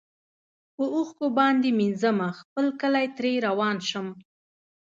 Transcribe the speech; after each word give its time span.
په 0.75 0.83
اوښکو 0.95 1.25
باندي 1.37 1.71
مینځمه 1.79 2.29
خپل 2.39 2.65
کلی 2.81 3.05
ترې 3.17 3.31
روان 3.47 3.77
شم 3.89 4.07